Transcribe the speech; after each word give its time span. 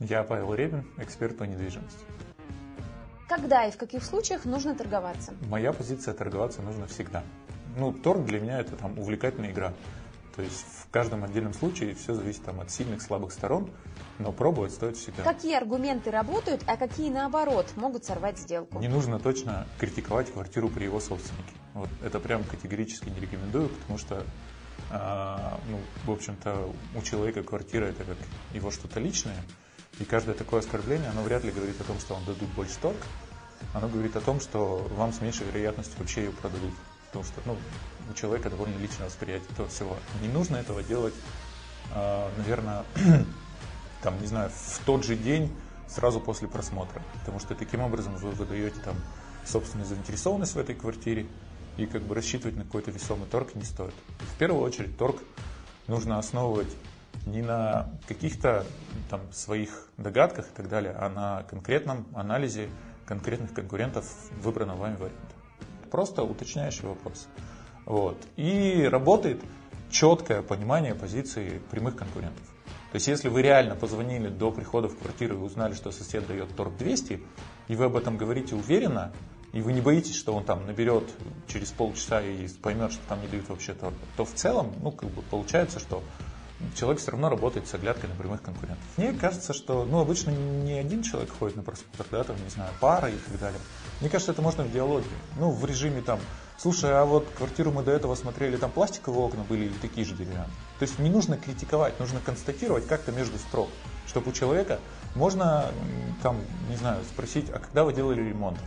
Я 0.00 0.22
Павел 0.22 0.54
Ребин, 0.54 0.86
эксперт 0.96 1.36
по 1.36 1.42
недвижимости. 1.44 2.00
Когда 3.28 3.66
и 3.66 3.70
в 3.70 3.76
каких 3.76 4.02
случаях 4.02 4.46
нужно 4.46 4.74
торговаться? 4.74 5.34
Моя 5.50 5.74
позиция 5.74 6.14
торговаться 6.14 6.62
нужно 6.62 6.86
всегда. 6.86 7.22
Ну, 7.76 7.92
торг 7.92 8.24
для 8.24 8.40
меня 8.40 8.60
это 8.60 8.76
там 8.76 8.98
увлекательная 8.98 9.52
игра. 9.52 9.74
То 10.34 10.40
есть 10.40 10.64
в 10.84 10.90
каждом 10.90 11.22
отдельном 11.22 11.52
случае 11.52 11.94
все 11.94 12.14
зависит 12.14 12.42
там, 12.42 12.60
от 12.60 12.70
сильных, 12.70 13.02
слабых 13.02 13.30
сторон, 13.30 13.70
но 14.18 14.32
пробовать 14.32 14.72
стоит 14.72 14.96
всегда. 14.96 15.22
Какие 15.22 15.54
аргументы 15.54 16.10
работают, 16.10 16.62
а 16.66 16.78
какие 16.78 17.10
наоборот 17.10 17.66
могут 17.76 18.06
сорвать 18.06 18.38
сделку? 18.38 18.78
Не 18.78 18.88
нужно 18.88 19.18
точно 19.18 19.66
критиковать 19.78 20.32
квартиру 20.32 20.70
при 20.70 20.84
его 20.84 20.98
собственнике. 20.98 21.52
Вот 21.74 21.90
это 22.02 22.20
прям 22.20 22.44
категорически 22.44 23.10
не 23.10 23.20
рекомендую, 23.20 23.68
потому 23.68 23.98
что 23.98 24.24
а, 24.90 25.60
ну, 25.68 25.78
в 26.06 26.10
общем-то, 26.10 26.72
у 26.96 27.02
человека 27.02 27.42
квартира 27.42 27.84
это 27.84 28.04
как 28.04 28.16
его 28.54 28.70
что-то 28.70 28.98
личное, 28.98 29.36
и 30.00 30.04
каждое 30.04 30.34
такое 30.34 30.60
оскорбление, 30.60 31.10
оно 31.10 31.22
вряд 31.22 31.44
ли 31.44 31.52
говорит 31.52 31.80
о 31.80 31.84
том, 31.84 32.00
что 32.00 32.14
вам 32.14 32.24
дадут 32.24 32.48
больше 32.50 32.74
торг, 32.80 32.96
оно 33.74 33.86
говорит 33.86 34.16
о 34.16 34.20
том, 34.20 34.40
что 34.40 34.88
вам 34.96 35.12
с 35.12 35.20
меньшей 35.20 35.46
вероятностью 35.46 35.98
вообще 35.98 36.24
ее 36.24 36.30
продадут. 36.32 36.72
Потому 37.06 37.24
что 37.24 37.40
ну, 37.44 37.56
у 38.10 38.14
человека 38.14 38.48
довольно 38.48 38.78
личное 38.78 39.06
восприятие 39.06 39.48
этого 39.52 39.68
всего. 39.68 39.96
Не 40.22 40.28
нужно 40.28 40.56
этого 40.56 40.82
делать, 40.82 41.14
а, 41.94 42.32
наверное, 42.38 42.84
там, 44.02 44.18
не 44.20 44.26
знаю, 44.26 44.50
в 44.50 44.80
тот 44.86 45.04
же 45.04 45.16
день, 45.16 45.54
сразу 45.86 46.18
после 46.18 46.48
просмотра. 46.48 47.02
Потому 47.18 47.38
что 47.38 47.54
таким 47.54 47.80
образом 47.80 48.16
вы 48.16 48.30
выдаете 48.30 48.80
там 48.80 48.96
собственную 49.44 49.86
заинтересованность 49.86 50.54
в 50.54 50.58
этой 50.58 50.74
квартире, 50.74 51.26
и 51.76 51.86
как 51.86 52.02
бы 52.02 52.14
рассчитывать 52.14 52.56
на 52.56 52.64
какой-то 52.64 52.90
весомый 52.90 53.28
торг 53.28 53.54
не 53.54 53.64
стоит. 53.64 53.94
В 54.34 54.38
первую 54.38 54.62
очередь 54.62 54.96
торг 54.96 55.16
нужно 55.86 56.18
основывать 56.18 56.68
не 57.26 57.42
на 57.42 57.90
каких-то 58.08 58.64
там 59.08 59.20
своих 59.32 59.88
догадках 59.96 60.46
и 60.46 60.54
так 60.56 60.68
далее, 60.68 60.94
а 60.98 61.08
на 61.08 61.42
конкретном 61.44 62.06
анализе 62.14 62.68
конкретных 63.06 63.52
конкурентов 63.52 64.06
выбранного 64.42 64.78
вами 64.78 64.96
варианта. 64.96 65.34
Просто 65.90 66.22
уточняющий 66.22 66.86
вопрос. 66.86 67.26
Вот. 67.84 68.16
И 68.36 68.86
работает 68.90 69.42
четкое 69.90 70.42
понимание 70.42 70.94
позиции 70.94 71.60
прямых 71.70 71.96
конкурентов. 71.96 72.46
То 72.92 72.96
есть, 72.96 73.06
если 73.06 73.28
вы 73.28 73.42
реально 73.42 73.76
позвонили 73.76 74.28
до 74.28 74.50
прихода 74.50 74.88
в 74.88 74.96
квартиру 74.96 75.36
и 75.36 75.38
узнали, 75.38 75.74
что 75.74 75.92
сосед 75.92 76.26
дает 76.26 76.54
торг 76.56 76.76
200, 76.76 77.22
и 77.68 77.76
вы 77.76 77.84
об 77.84 77.96
этом 77.96 78.16
говорите 78.16 78.56
уверенно, 78.56 79.12
и 79.52 79.60
вы 79.60 79.72
не 79.72 79.80
боитесь, 79.80 80.16
что 80.16 80.34
он 80.34 80.44
там 80.44 80.66
наберет 80.66 81.04
через 81.48 81.70
полчаса 81.70 82.20
и 82.20 82.48
поймет, 82.48 82.92
что 82.92 83.02
там 83.08 83.20
не 83.20 83.28
дают 83.28 83.48
вообще 83.48 83.74
торг, 83.74 83.94
то 84.16 84.24
в 84.24 84.32
целом, 84.34 84.72
ну, 84.82 84.90
как 84.90 85.08
бы 85.10 85.22
получается, 85.22 85.78
что 85.78 86.02
человек 86.76 87.00
все 87.00 87.10
равно 87.10 87.28
работает 87.28 87.66
с 87.66 87.74
оглядкой 87.74 88.08
на 88.08 88.14
прямых 88.14 88.42
конкурентов. 88.42 88.84
Мне 88.96 89.12
кажется, 89.12 89.52
что, 89.52 89.84
ну, 89.84 90.00
обычно 90.00 90.30
не 90.30 90.74
один 90.74 91.02
человек 91.02 91.30
ходит 91.38 91.56
на 91.56 91.62
просмотр, 91.62 92.06
да, 92.10 92.24
там, 92.24 92.36
не 92.42 92.50
знаю, 92.50 92.70
пара 92.80 93.08
и 93.08 93.16
так 93.16 93.38
далее. 93.38 93.60
Мне 94.00 94.10
кажется, 94.10 94.32
это 94.32 94.42
можно 94.42 94.64
в 94.64 94.72
диалоге. 94.72 95.06
Ну, 95.36 95.50
в 95.50 95.64
режиме 95.64 96.02
там, 96.02 96.20
слушай, 96.58 96.90
а 96.92 97.04
вот 97.04 97.26
квартиру 97.36 97.72
мы 97.72 97.82
до 97.82 97.90
этого 97.90 98.14
смотрели, 98.14 98.56
там 98.56 98.70
пластиковые 98.70 99.22
окна 99.22 99.44
были 99.48 99.66
или 99.66 99.74
такие 99.80 100.06
же 100.06 100.14
деревянные. 100.14 100.46
То 100.78 100.82
есть 100.84 100.98
не 100.98 101.10
нужно 101.10 101.36
критиковать, 101.36 101.98
нужно 102.00 102.20
констатировать 102.20 102.86
как-то 102.86 103.12
между 103.12 103.38
строк, 103.38 103.68
чтобы 104.06 104.30
у 104.30 104.32
человека 104.32 104.78
можно, 105.14 105.66
там, 106.22 106.38
не 106.68 106.76
знаю, 106.76 107.02
спросить, 107.04 107.50
а 107.50 107.58
когда 107.58 107.84
вы 107.84 107.92
делали 107.92 108.20
ремонт? 108.20 108.58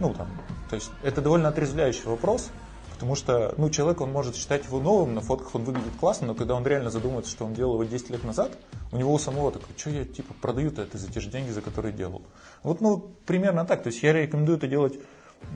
Ну, 0.00 0.12
там, 0.12 0.28
то 0.68 0.76
есть 0.76 0.90
это 1.02 1.22
довольно 1.22 1.48
отрезвляющий 1.48 2.04
вопрос, 2.04 2.50
потому 2.96 3.14
что, 3.14 3.54
ну, 3.56 3.70
человек, 3.70 4.00
он 4.00 4.10
может 4.10 4.36
считать 4.36 4.64
его 4.64 4.80
новым, 4.80 5.14
на 5.14 5.20
фотках 5.20 5.54
он 5.54 5.64
выглядит 5.64 5.92
классно, 6.00 6.28
но 6.28 6.34
когда 6.34 6.54
он 6.54 6.66
реально 6.66 6.90
задумается, 6.90 7.30
что 7.30 7.44
он 7.44 7.54
делал 7.54 7.74
его 7.74 7.84
10 7.84 8.10
лет 8.10 8.24
назад, 8.24 8.52
у 8.90 8.96
него 8.96 9.12
у 9.12 9.18
самого 9.18 9.52
такое, 9.52 9.76
что 9.76 9.90
я, 9.90 10.04
типа, 10.04 10.34
продаю-то 10.40 10.82
это 10.82 10.98
за 10.98 11.10
те 11.10 11.20
же 11.20 11.30
деньги, 11.30 11.50
за 11.50 11.60
которые 11.60 11.92
делал. 11.92 12.22
Вот, 12.62 12.80
ну, 12.80 13.12
примерно 13.26 13.64
так. 13.64 13.82
То 13.82 13.88
есть 13.88 14.02
я 14.02 14.12
рекомендую 14.12 14.58
это 14.58 14.66
делать 14.66 14.98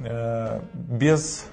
э, 0.04 0.62
без 0.74 1.46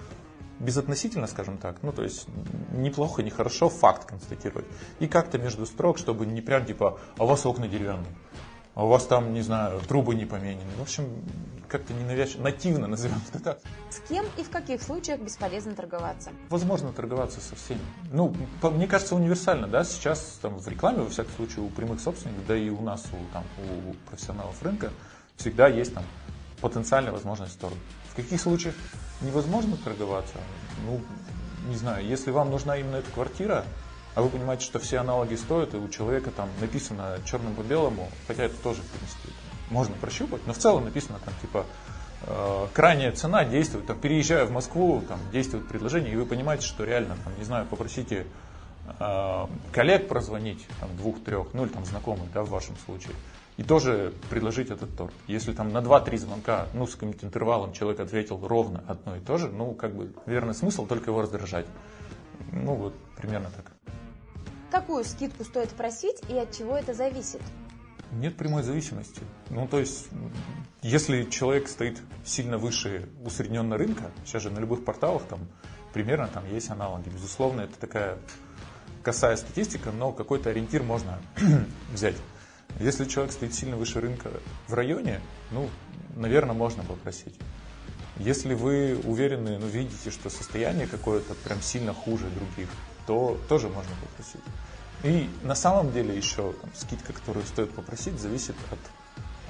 безотносительно, 0.60 1.28
скажем 1.28 1.60
так, 1.60 1.84
ну 1.84 1.92
то 1.92 2.02
есть 2.02 2.26
неплохо, 2.72 3.22
не 3.22 3.30
хорошо, 3.30 3.70
факт 3.70 4.06
констатировать. 4.06 4.66
И 5.00 5.08
как-то 5.08 5.38
между 5.38 5.68
строк, 5.68 6.00
чтобы 6.00 6.26
не 6.26 6.42
прям 6.42 6.66
типа, 6.66 7.00
а 7.16 7.26
у 7.26 7.28
вас 7.28 7.46
окна 7.46 7.68
деревянные 7.68 8.12
а 8.78 8.86
у 8.86 8.90
вас 8.90 9.08
там, 9.08 9.34
не 9.34 9.42
знаю, 9.42 9.82
трубы 9.88 10.14
не 10.14 10.26
поменены. 10.26 10.70
В 10.78 10.84
общем, 10.84 11.10
как-то 11.68 11.94
ненавязчиво, 11.94 12.44
нативно 12.44 12.88
назовем 12.88 13.22
это 13.30 13.44
так. 13.44 13.60
С 13.90 14.00
кем 14.08 14.26
и 14.38 14.44
в 14.44 14.50
каких 14.50 14.82
случаях 14.82 15.20
бесполезно 15.20 15.74
торговаться? 15.74 16.32
Возможно 16.50 16.92
торговаться 16.92 17.40
со 17.40 17.56
всеми. 17.56 17.82
Ну, 18.12 18.36
по, 18.62 18.70
мне 18.70 18.88
кажется, 18.88 19.16
универсально, 19.16 19.68
да, 19.68 19.84
сейчас 19.84 20.40
там 20.42 20.58
в 20.58 20.68
рекламе, 20.68 21.00
во 21.00 21.10
всяком 21.10 21.34
случае, 21.36 21.66
у 21.66 21.70
прямых 21.70 22.00
собственников, 22.00 22.46
да 22.48 22.58
и 22.58 22.70
у 22.70 22.82
нас, 22.82 23.06
у, 23.12 23.34
там, 23.34 23.44
у 23.58 23.94
профессионалов 24.10 24.62
рынка, 24.64 24.92
всегда 25.36 25.68
есть 25.68 25.94
там 25.94 26.04
потенциальная 26.62 27.12
возможность 27.12 27.60
торга. 27.60 27.78
В 28.12 28.16
каких 28.16 28.42
случаях 28.42 28.76
невозможно 29.22 29.78
торговаться? 29.78 30.36
Ну, 30.86 31.02
не 31.70 31.76
знаю, 31.76 32.06
если 32.06 32.32
вам 32.32 32.50
нужна 32.50 32.78
именно 32.78 32.98
эта 32.98 33.12
квартира, 33.12 33.66
а 34.16 34.24
вы 34.24 34.30
понимаете, 34.30 34.66
что 34.66 34.80
все 34.80 34.98
аналоги 34.98 35.36
стоят, 35.36 35.76
и 35.76 35.78
у 35.78 35.88
человека 35.90 36.32
там 36.32 36.50
написано 36.60 37.20
черным 37.24 37.54
по 37.54 37.62
белому, 37.62 38.10
хотя 38.28 38.46
это 38.46 38.56
тоже, 38.56 38.82
в 38.82 38.88
принципе, 38.88 39.27
можно 39.70 39.96
прощупать, 39.96 40.46
но 40.48 40.54
в 40.54 40.58
целом 40.58 40.86
написано 40.86 41.20
там 41.24 41.34
типа 41.42 41.66
э, 42.24 42.68
крайняя 42.74 43.12
цена 43.12 43.46
действует, 43.46 43.86
там, 43.88 44.00
переезжая 44.00 44.46
в 44.46 44.52
Москву, 44.52 45.02
там, 45.08 45.20
действует 45.32 45.68
предложение, 45.68 46.14
и 46.14 46.16
вы 46.16 46.26
понимаете, 46.26 46.66
что 46.66 46.84
реально, 46.84 47.16
там, 47.24 47.34
не 47.38 47.44
знаю, 47.44 47.66
попросите 47.66 48.28
э, 49.00 49.46
коллег 49.72 50.08
прозвонить, 50.08 50.66
там, 50.80 50.96
двух-трех, 50.98 51.54
ну 51.54 51.66
или 51.66 51.72
там 51.72 51.86
знакомых, 51.86 52.32
да, 52.32 52.44
в 52.44 52.50
вашем 52.50 52.76
случае, 52.86 53.14
и 53.58 53.64
тоже 53.64 54.14
предложить 54.30 54.70
этот 54.70 54.96
торг. 54.96 55.14
Если 55.26 55.52
там 55.52 55.72
на 55.72 55.80
2-3 55.80 56.18
звонка, 56.18 56.68
ну, 56.74 56.86
с 56.86 56.94
каким-то 56.94 57.26
интервалом 57.26 57.74
человек 57.74 58.00
ответил 58.00 58.40
ровно 58.46 58.84
одно 58.88 59.16
и 59.16 59.20
то 59.20 59.38
же, 59.38 59.50
ну, 59.50 59.74
как 59.74 59.96
бы, 59.96 60.14
верный 60.26 60.54
смысл 60.54 60.86
только 60.86 61.10
его 61.10 61.22
раздражать. 61.22 61.66
Ну, 62.52 62.76
вот, 62.76 62.94
примерно 63.18 63.50
так. 63.56 63.72
Какую 64.70 65.04
скидку 65.06 65.44
стоит 65.44 65.70
просить 65.70 66.22
и 66.30 66.38
от 66.38 66.56
чего 66.56 66.78
это 66.78 66.94
зависит? 66.94 67.42
Нет 68.14 68.38
прямой 68.38 68.64
зависимости. 68.64 69.22
Ну, 69.50 69.68
то 69.68 69.80
есть, 69.80 70.08
если 70.82 71.24
человек 71.24 71.68
стоит 71.68 72.02
сильно 72.26 72.58
выше 72.58 73.10
усредненного 73.24 73.78
рынка, 73.78 74.12
сейчас 74.26 74.44
же 74.44 74.50
на 74.50 74.60
любых 74.60 74.86
порталах 74.86 75.24
там 75.24 75.42
примерно 75.94 76.28
там 76.28 76.50
есть 76.52 76.70
аналоги. 76.70 77.10
Безусловно, 77.10 77.62
это 77.62 77.78
такая 77.80 78.18
косая 79.04 79.36
статистика, 79.36 79.92
но 79.92 80.12
какой-то 80.12 80.50
ориентир 80.50 80.84
можно 80.84 81.20
взять. 81.94 82.16
Если 82.80 83.06
человек 83.06 83.34
стоит 83.34 83.54
сильно 83.54 83.76
выше 83.76 84.00
рынка 84.00 84.30
в 84.68 84.74
районе, 84.74 85.22
ну, 85.52 85.70
наверное, 86.16 86.56
можно 86.56 86.84
попросить. 86.84 87.36
Если 88.18 88.54
вы 88.54 89.00
уверены, 89.04 89.58
ну, 89.60 89.68
видите, 89.68 90.12
что 90.12 90.30
состояние 90.30 90.88
какое-то 90.88 91.36
прям 91.36 91.62
сильно 91.62 91.94
хуже 91.94 92.26
других, 92.30 92.70
то 93.06 93.40
тоже 93.48 93.68
можно 93.70 93.92
попросить. 94.02 94.42
И 95.04 95.30
на 95.44 95.56
самом 95.56 95.92
деле 95.92 96.16
еще 96.16 96.54
там, 96.54 96.70
скидка, 96.74 97.14
которую 97.14 97.46
стоит 97.46 97.72
попросить, 97.74 98.20
зависит 98.20 98.56
от 98.72 98.80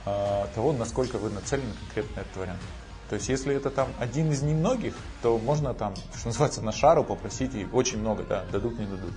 э, 0.06 0.48
того, 0.54 0.74
насколько 0.74 1.18
вы 1.18 1.30
нацелены 1.30 1.72
конкретно 1.80 2.22
этот 2.22 2.36
вариант. 2.36 2.62
То 3.10 3.16
есть, 3.16 3.30
если 3.30 3.56
это 3.56 3.70
там 3.70 3.88
один 4.00 4.32
из 4.32 4.42
немногих, 4.42 4.94
то 5.22 5.38
можно 5.38 5.74
там, 5.74 5.96
что 6.16 6.28
называется, 6.28 6.62
на 6.62 6.74
шару 6.74 7.04
попросить 7.06 7.56
и 7.56 7.66
очень 7.72 8.00
много, 8.00 8.24
да, 8.24 8.44
дадут, 8.52 8.78
не 8.78 8.86
дадут. 8.86 9.14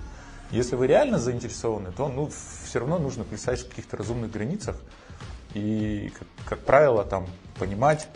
Если 0.52 0.76
вы 0.76 0.86
реально 0.86 1.18
заинтересованы, 1.18 1.92
то 1.92 2.08
ну, 2.08 2.30
все 2.64 2.78
равно 2.78 2.98
нужно 2.98 3.24
писать 3.24 3.60
в 3.60 3.68
каких-то 3.68 3.96
разумных 3.96 4.30
границах 4.30 4.76
и, 5.54 6.12
как, 6.16 6.28
как 6.44 6.58
правило, 6.60 7.04
там 7.04 7.26
понимать, 7.58 8.08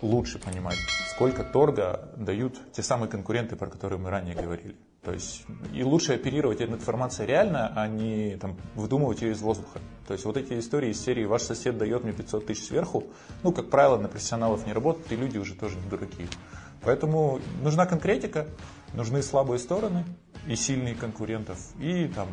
лучше 0.00 0.38
понимать, 0.38 0.78
сколько 1.10 1.44
торга 1.44 2.10
дают 2.16 2.58
те 2.72 2.82
самые 2.82 3.10
конкуренты, 3.10 3.56
про 3.56 3.68
которые 3.68 3.98
мы 3.98 4.10
ранее 4.10 4.34
говорили. 4.34 4.76
То 5.08 5.14
есть 5.14 5.46
и 5.72 5.82
лучше 5.82 6.12
оперировать 6.12 6.60
этой 6.60 6.74
информацией 6.74 7.28
реально, 7.28 7.72
а 7.74 7.88
не 7.88 8.36
там, 8.36 8.58
выдумывать 8.74 9.22
ее 9.22 9.32
из 9.32 9.40
воздуха. 9.40 9.80
То 10.06 10.12
есть 10.12 10.26
вот 10.26 10.36
эти 10.36 10.58
истории 10.58 10.90
из 10.90 11.02
серии 11.02 11.24
«Ваш 11.24 11.40
сосед 11.40 11.78
дает 11.78 12.04
мне 12.04 12.12
500 12.12 12.44
тысяч 12.44 12.64
сверху», 12.64 13.04
ну, 13.42 13.50
как 13.50 13.70
правило, 13.70 13.96
на 13.96 14.08
профессионалов 14.08 14.66
не 14.66 14.74
работают, 14.74 15.10
и 15.10 15.16
люди 15.16 15.38
уже 15.38 15.54
тоже 15.54 15.78
не 15.78 15.88
дураки. 15.88 16.28
Поэтому 16.82 17.40
нужна 17.62 17.86
конкретика, 17.86 18.48
нужны 18.92 19.22
слабые 19.22 19.58
стороны 19.58 20.04
и 20.46 20.54
сильные 20.54 20.94
конкурентов, 20.94 21.58
и 21.80 22.06
там 22.08 22.28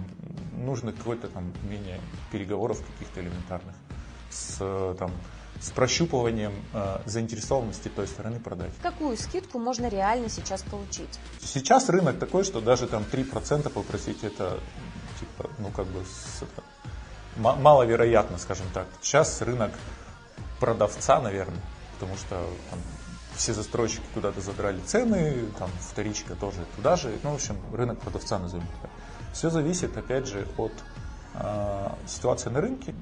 нужно 0.58 0.92
какое-то 0.92 1.30
там 1.30 1.54
умение 1.64 2.02
переговоров 2.30 2.84
каких-то 2.86 3.22
элементарных 3.22 3.76
с 4.30 4.58
там, 5.00 5.12
с 5.62 5.70
прощупыванием 5.72 6.54
э, 6.74 7.00
заинтересованности 7.06 7.88
той 7.90 8.08
стороны 8.08 8.40
продать. 8.40 8.72
Какую 8.82 9.18
скидку 9.18 9.60
можно 9.60 9.88
реально 9.88 10.30
сейчас 10.30 10.64
получить? 10.64 11.20
Сейчас 11.42 11.90
рынок 11.90 12.20
такой, 12.20 12.44
что 12.44 12.62
даже 12.62 12.88
там 12.88 13.04
3% 13.10 13.70
попросить 13.70 14.24
это 14.24 14.60
типа, 15.20 15.50
ну 15.60 15.70
как 15.70 15.88
бы 15.88 16.04
с, 16.04 16.44
это, 16.44 16.64
маловероятно, 17.38 18.38
скажем 18.38 18.68
так. 18.74 18.88
Сейчас 19.02 19.42
рынок 19.42 19.72
продавца, 20.60 21.20
наверное, 21.22 21.62
потому 21.94 22.16
что 22.18 22.42
там, 22.70 22.80
все 23.36 23.54
застройщики 23.54 24.04
куда-то 24.14 24.42
задрали 24.42 24.80
цены, 24.82 25.46
там 25.60 25.70
вторичка 25.80 26.36
тоже 26.36 26.66
туда 26.76 26.96
же. 26.96 27.18
Ну, 27.24 27.32
в 27.32 27.36
общем, 27.36 27.58
рынок 27.74 28.00
продавца 28.00 28.40
назовем 28.40 28.68
так. 28.82 28.92
Все 29.34 29.50
зависит, 29.50 29.98
опять 29.98 30.28
же, 30.28 30.48
от 30.58 30.72
э, 31.34 31.90
ситуации 32.08 32.50
на 32.50 32.62
рынке 32.62 32.96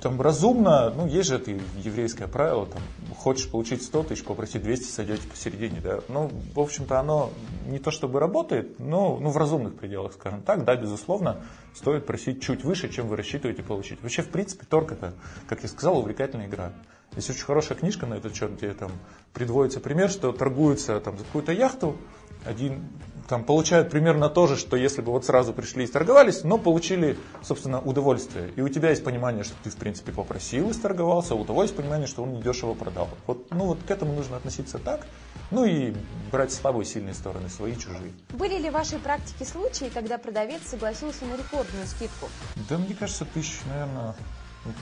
там 0.00 0.20
разумно, 0.20 0.90
ну, 0.90 1.06
есть 1.06 1.28
же 1.28 1.36
это 1.36 1.50
еврейское 1.50 2.26
правило, 2.26 2.66
там, 2.66 2.82
хочешь 3.16 3.50
получить 3.50 3.82
100 3.82 4.02
тысяч, 4.04 4.24
попроси 4.24 4.58
200, 4.58 4.84
сойдете 4.84 5.26
посередине, 5.26 5.80
да. 5.80 6.00
Ну, 6.08 6.30
в 6.54 6.60
общем-то, 6.60 7.00
оно 7.00 7.30
не 7.66 7.78
то 7.78 7.90
чтобы 7.90 8.20
работает, 8.20 8.78
но 8.78 9.18
ну, 9.18 9.30
в 9.30 9.36
разумных 9.36 9.74
пределах, 9.76 10.12
скажем 10.12 10.42
так, 10.42 10.64
да, 10.64 10.76
безусловно, 10.76 11.40
стоит 11.74 12.06
просить 12.06 12.42
чуть 12.42 12.62
выше, 12.62 12.90
чем 12.90 13.08
вы 13.08 13.16
рассчитываете 13.16 13.62
получить. 13.62 14.02
Вообще, 14.02 14.22
в 14.22 14.28
принципе, 14.28 14.66
торг 14.68 14.92
это, 14.92 15.14
как 15.48 15.62
я 15.62 15.68
сказал, 15.68 15.98
увлекательная 15.98 16.46
игра. 16.46 16.72
Есть 17.16 17.30
очень 17.30 17.44
хорошая 17.44 17.76
книжка 17.78 18.06
на 18.06 18.14
этот 18.14 18.34
счет, 18.34 18.56
где 18.56 18.72
там 18.72 18.92
приводится 19.32 19.80
пример, 19.80 20.10
что 20.10 20.32
торгуются 20.32 21.00
там 21.00 21.18
за 21.18 21.24
какую-то 21.24 21.52
яхту, 21.52 21.96
один 22.44 22.88
там 23.28 23.44
получают 23.44 23.90
примерно 23.90 24.28
то 24.28 24.46
же, 24.46 24.56
что 24.56 24.76
если 24.76 25.00
бы 25.00 25.10
вот 25.10 25.24
сразу 25.24 25.52
пришли 25.52 25.84
и 25.84 25.86
торговались, 25.86 26.44
но 26.44 26.58
получили, 26.58 27.18
собственно, 27.42 27.80
удовольствие. 27.80 28.50
И 28.54 28.60
у 28.60 28.68
тебя 28.68 28.90
есть 28.90 29.02
понимание, 29.02 29.42
что 29.42 29.54
ты, 29.64 29.70
в 29.70 29.76
принципе, 29.76 30.12
попросил 30.12 30.70
и 30.70 30.72
сторговался, 30.72 31.34
а 31.34 31.36
у 31.36 31.44
того 31.44 31.62
есть 31.62 31.74
понимание, 31.74 32.06
что 32.06 32.22
он 32.22 32.34
недешево 32.34 32.74
продал. 32.74 33.08
Вот, 33.26 33.50
ну 33.50 33.66
вот 33.66 33.78
к 33.86 33.90
этому 33.90 34.12
нужно 34.12 34.36
относиться 34.36 34.78
так. 34.78 35.06
Ну 35.50 35.64
и 35.64 35.92
брать 36.30 36.52
слабые 36.52 36.84
и 36.84 36.88
сильные 36.88 37.14
стороны, 37.14 37.48
свои 37.48 37.72
и 37.72 37.78
чужие. 37.78 38.12
Были 38.30 38.58
ли 38.58 38.70
в 38.70 38.74
вашей 38.74 38.98
практике 38.98 39.44
случаи, 39.44 39.90
когда 39.92 40.18
продавец 40.18 40.62
согласился 40.64 41.24
на 41.24 41.36
рекордную 41.36 41.86
скидку? 41.86 42.28
Да, 42.68 42.78
мне 42.78 42.94
кажется, 42.94 43.24
тысяч, 43.24 43.60
наверное, 43.68 44.14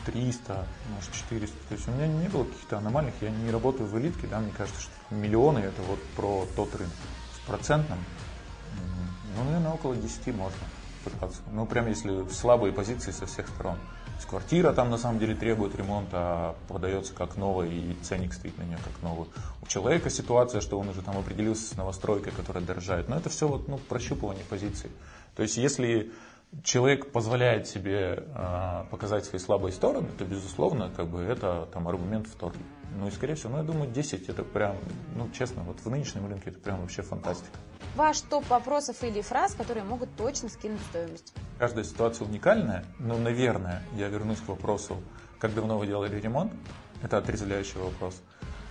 300, 0.06 0.66
может 0.94 1.12
400. 1.12 1.56
То 1.68 1.74
есть 1.74 1.88
у 1.88 1.92
меня 1.92 2.06
не 2.06 2.28
было 2.28 2.44
каких-то 2.44 2.78
аномальных, 2.78 3.14
я 3.20 3.30
не 3.30 3.50
работаю 3.50 3.88
в 3.88 3.98
элитке, 3.98 4.26
да, 4.26 4.40
мне 4.40 4.52
кажется, 4.56 4.80
что 4.80 4.92
миллионы 5.14 5.58
это 5.58 5.82
вот 5.82 6.02
про 6.16 6.46
тот 6.56 6.74
рынок. 6.74 6.94
В 7.42 7.46
процентном 7.46 7.98
ну, 9.36 9.44
наверное, 9.44 9.72
около 9.72 9.96
10 9.96 10.34
можно 10.34 10.56
пытаться. 11.04 11.40
Ну, 11.52 11.66
прям 11.66 11.88
если 11.88 12.26
слабые 12.28 12.72
позиции 12.72 13.10
со 13.10 13.26
всех 13.26 13.48
сторон. 13.48 13.76
То 13.76 14.18
есть 14.18 14.28
квартира 14.28 14.72
там 14.72 14.90
на 14.90 14.96
самом 14.96 15.18
деле 15.18 15.34
требует 15.34 15.74
ремонта, 15.74 16.10
а 16.14 16.56
продается 16.68 17.12
как 17.14 17.36
новая, 17.36 17.68
и 17.68 17.94
ценник 18.02 18.32
стоит 18.32 18.56
на 18.58 18.62
нее 18.62 18.78
как 18.78 19.02
новый. 19.02 19.28
У 19.60 19.66
человека 19.66 20.08
ситуация, 20.08 20.60
что 20.60 20.78
он 20.78 20.88
уже 20.88 21.02
там 21.02 21.18
определился 21.18 21.74
с 21.74 21.76
новостройкой, 21.76 22.32
которая 22.32 22.62
дорожает. 22.62 23.08
Но 23.08 23.16
это 23.16 23.28
все 23.28 23.48
вот, 23.48 23.66
ну, 23.66 23.78
прощупывание 23.78 24.44
позиций. 24.44 24.90
То 25.34 25.42
есть 25.42 25.56
если 25.56 26.12
человек 26.62 27.10
позволяет 27.10 27.66
себе 27.66 28.24
э, 28.26 28.84
показать 28.90 29.24
свои 29.24 29.40
слабые 29.40 29.72
стороны, 29.72 30.08
то, 30.18 30.24
безусловно, 30.24 30.90
как 30.94 31.08
бы 31.08 31.20
это 31.20 31.68
там 31.72 31.88
аргумент 31.88 32.26
в 32.26 32.34
торге. 32.36 32.60
Ну 32.96 33.08
и, 33.08 33.10
скорее 33.10 33.34
всего, 33.34 33.50
ну, 33.50 33.58
я 33.58 33.64
думаю, 33.64 33.90
10 33.90 34.28
это 34.28 34.44
прям, 34.44 34.76
ну, 35.16 35.28
честно, 35.30 35.62
вот 35.62 35.80
в 35.80 35.90
нынешнем 35.90 36.26
рынке 36.26 36.50
это 36.50 36.60
прям 36.60 36.80
вообще 36.80 37.02
фантастика. 37.02 37.58
Ваш 37.96 38.20
топ 38.20 38.48
вопросов 38.48 39.02
или 39.02 39.20
фраз, 39.20 39.54
которые 39.54 39.84
могут 39.84 40.14
точно 40.16 40.48
скинуть 40.48 40.80
стоимость. 40.90 41.34
Каждая 41.58 41.84
ситуация 41.84 42.26
уникальная, 42.26 42.84
но, 42.98 43.18
наверное, 43.18 43.82
я 43.96 44.08
вернусь 44.08 44.38
к 44.40 44.48
вопросу, 44.48 44.96
как 45.38 45.54
давно 45.54 45.78
вы 45.78 45.86
делали 45.86 46.18
ремонт? 46.20 46.52
Это 47.02 47.18
отрезвляющий 47.18 47.78
вопрос. 47.78 48.20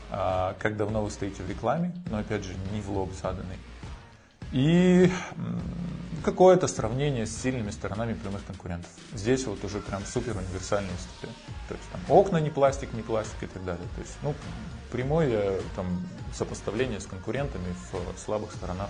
А, 0.09 0.56
как 0.59 0.77
давно 0.77 1.03
вы 1.03 1.12
стоите 1.12 1.44
в 1.44 1.50
рекламе? 1.50 1.94
Но, 2.09 2.18
опять 2.18 2.44
же, 2.44 2.53
не 2.71 2.81
в 2.81 2.89
лоб 2.89 3.12
заданный. 3.13 3.57
И 4.53 5.11
какое-то 6.23 6.67
сравнение 6.67 7.25
с 7.25 7.35
сильными 7.35 7.71
сторонами 7.71 8.13
прямых 8.13 8.45
конкурентов. 8.45 8.89
Здесь 9.13 9.45
вот 9.45 9.63
уже 9.65 9.79
прям 9.79 10.05
супер 10.05 10.38
универсальная 10.38 10.94
история. 10.95 11.33
То 11.67 11.73
есть 11.73 11.89
там 11.91 12.01
окна 12.07 12.38
не 12.38 12.50
пластик, 12.50 12.94
не 12.94 13.01
пластик 13.01 13.44
и 13.44 13.47
так 13.47 13.65
далее. 13.65 13.85
То 13.95 14.01
есть, 14.01 14.15
ну, 14.21 14.33
прямое 14.91 15.59
там 15.75 16.07
сопоставление 16.33 17.00
с 17.00 17.05
конкурентами 17.05 17.75
в 17.91 18.19
слабых 18.19 18.53
сторонах 18.53 18.89